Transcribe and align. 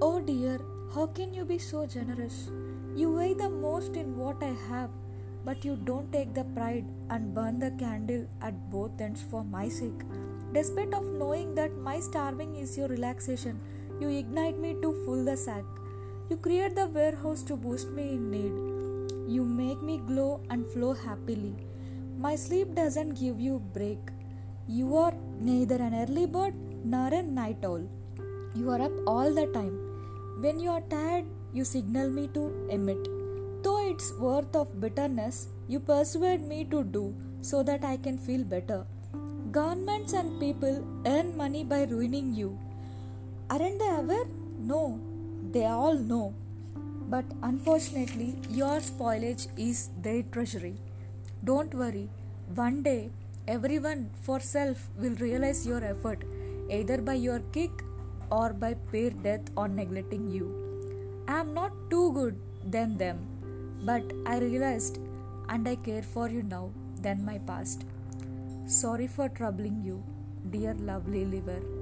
Oh 0.00 0.20
dear, 0.20 0.60
how 0.94 1.06
can 1.06 1.34
you 1.34 1.44
be 1.44 1.58
so 1.58 1.84
generous? 1.84 2.50
You 2.94 3.12
weigh 3.12 3.34
the 3.34 3.48
most 3.50 3.96
in 3.96 4.16
what 4.16 4.40
I 4.40 4.54
have, 4.68 4.90
but 5.44 5.64
you 5.64 5.74
don't 5.74 6.12
take 6.12 6.34
the 6.34 6.44
pride 6.44 6.84
and 7.10 7.34
burn 7.34 7.58
the 7.58 7.72
candle 7.72 8.24
at 8.40 8.70
both 8.70 9.00
ends 9.00 9.24
for 9.28 9.42
my 9.42 9.68
sake. 9.68 10.02
Despite 10.52 10.94
of 10.94 11.04
knowing 11.04 11.56
that 11.56 11.76
my 11.78 11.98
starving 11.98 12.54
is 12.54 12.78
your 12.78 12.86
relaxation, 12.86 13.58
you 14.00 14.08
ignite 14.08 14.60
me 14.60 14.76
to 14.82 14.92
fill 15.04 15.24
the 15.24 15.36
sack. 15.36 15.64
You 16.30 16.36
create 16.36 16.76
the 16.76 16.86
warehouse 16.86 17.42
to 17.50 17.56
boost 17.56 17.90
me 17.90 18.12
in 18.12 18.30
need. 18.30 19.32
You 19.34 19.44
make 19.44 19.82
me 19.82 19.98
glow 20.06 20.40
and 20.48 20.64
flow 20.64 20.94
happily. 20.94 21.56
My 22.16 22.36
sleep 22.36 22.76
doesn't 22.76 23.18
give 23.18 23.40
you 23.40 23.58
break. 23.74 23.98
You 24.68 24.96
are 24.96 25.14
neither 25.40 25.74
an 25.74 25.92
early 25.92 26.26
bird 26.26 26.54
nor 26.84 27.08
a 27.08 27.20
night 27.20 27.64
owl. 27.64 27.82
You 28.54 28.70
are 28.70 28.80
up 28.80 28.92
all 29.08 29.34
the 29.34 29.46
time. 29.48 29.87
When 30.42 30.60
you 30.60 30.70
are 30.70 30.82
tired, 30.82 31.24
you 31.52 31.64
signal 31.64 32.10
me 32.10 32.28
to 32.32 32.42
emit. 32.70 33.08
Though 33.64 33.90
it's 33.90 34.12
worth 34.20 34.54
of 34.54 34.80
bitterness, 34.80 35.48
you 35.66 35.80
persuade 35.80 36.42
me 36.46 36.64
to 36.66 36.84
do 36.84 37.12
so 37.40 37.64
that 37.64 37.82
I 37.84 37.96
can 37.96 38.18
feel 38.18 38.44
better. 38.44 38.86
Governments 39.50 40.12
and 40.12 40.38
people 40.38 40.86
earn 41.06 41.36
money 41.36 41.64
by 41.64 41.82
ruining 41.86 42.34
you. 42.34 42.56
Aren't 43.50 43.80
they 43.80 43.88
aware? 43.88 44.26
No, 44.60 45.00
they 45.50 45.64
all 45.64 45.98
know. 45.98 46.34
But 47.08 47.24
unfortunately, 47.42 48.36
your 48.48 48.78
spoilage 48.78 49.48
is 49.56 49.90
their 50.00 50.22
treasury. 50.22 50.76
Don't 51.42 51.74
worry, 51.74 52.10
one 52.54 52.84
day 52.84 53.10
everyone 53.48 54.10
for 54.22 54.38
self 54.38 54.88
will 54.96 55.16
realize 55.16 55.66
your 55.66 55.82
effort 55.82 56.22
either 56.70 56.98
by 56.98 57.14
your 57.14 57.40
kick 57.52 57.70
or 58.30 58.52
by 58.52 58.74
peer 58.92 59.10
death 59.10 59.50
or 59.56 59.68
neglecting 59.68 60.28
you. 60.28 60.46
I 61.28 61.40
am 61.40 61.54
not 61.54 61.72
too 61.90 62.12
good 62.12 62.36
than 62.64 62.96
them, 62.96 63.18
but 63.84 64.02
I 64.26 64.38
realized 64.38 64.98
and 65.48 65.68
I 65.68 65.76
care 65.76 66.02
for 66.02 66.28
you 66.28 66.42
now 66.42 66.70
than 67.00 67.24
my 67.24 67.38
past. 67.38 67.84
Sorry 68.66 69.06
for 69.06 69.28
troubling 69.28 69.82
you, 69.82 70.02
dear 70.50 70.74
lovely 70.74 71.24
liver. 71.24 71.77